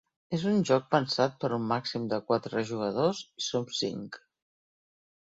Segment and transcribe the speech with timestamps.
[0.35, 4.23] És un joc pensat per a un màxim de quatre jugadors i som cinc.